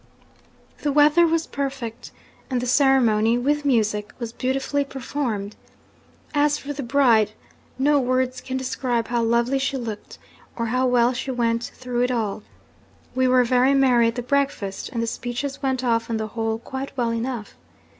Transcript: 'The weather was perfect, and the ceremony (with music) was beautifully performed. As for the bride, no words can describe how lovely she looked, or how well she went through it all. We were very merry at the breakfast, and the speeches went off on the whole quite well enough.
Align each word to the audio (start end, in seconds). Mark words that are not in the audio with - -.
'The 0.79 0.91
weather 0.91 1.27
was 1.27 1.45
perfect, 1.45 2.09
and 2.49 2.59
the 2.59 2.65
ceremony 2.65 3.37
(with 3.37 3.63
music) 3.63 4.13
was 4.17 4.33
beautifully 4.33 4.83
performed. 4.83 5.55
As 6.33 6.57
for 6.57 6.73
the 6.73 6.81
bride, 6.81 7.33
no 7.77 7.99
words 7.99 8.41
can 8.41 8.57
describe 8.57 9.09
how 9.09 9.21
lovely 9.21 9.59
she 9.59 9.77
looked, 9.77 10.17
or 10.55 10.65
how 10.65 10.87
well 10.87 11.13
she 11.13 11.29
went 11.29 11.65
through 11.75 12.01
it 12.01 12.09
all. 12.09 12.41
We 13.13 13.27
were 13.27 13.43
very 13.43 13.75
merry 13.75 14.07
at 14.07 14.15
the 14.15 14.23
breakfast, 14.23 14.89
and 14.89 15.03
the 15.03 15.05
speeches 15.05 15.61
went 15.61 15.83
off 15.83 16.09
on 16.09 16.17
the 16.17 16.29
whole 16.29 16.57
quite 16.57 16.97
well 16.97 17.11
enough. 17.13 17.55